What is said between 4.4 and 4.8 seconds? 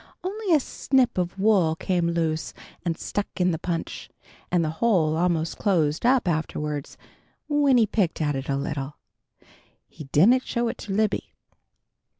and the